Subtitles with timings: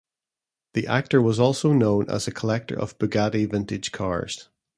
[0.73, 4.49] The actor was also known as a collector of Bugatti vintage cars.